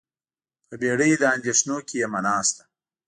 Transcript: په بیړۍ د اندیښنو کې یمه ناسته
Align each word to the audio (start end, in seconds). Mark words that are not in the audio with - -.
په 0.67 0.73
بیړۍ 0.81 1.11
د 1.17 1.23
اندیښنو 1.35 1.77
کې 1.87 1.95
یمه 2.03 2.19
ناسته 2.25 2.63